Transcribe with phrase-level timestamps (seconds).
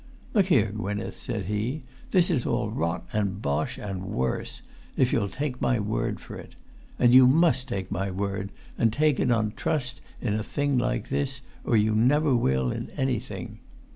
[0.33, 5.61] "Look here, Gwynneth," said he, "this is all rot and bosh, and worse—if you'll take
[5.61, 6.55] my word for it.
[6.97, 11.09] And you must take my word, and take it on trust in a thing like
[11.09, 13.59] this, or you never will in anything.